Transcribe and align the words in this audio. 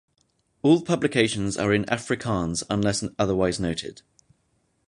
All 0.63 0.81
publications 0.81 1.57
are 1.57 1.71
in 1.71 1.85
Afrikaans 1.85 2.63
unless 2.71 3.03
otherwise 3.19 3.59
noted. 3.59 4.01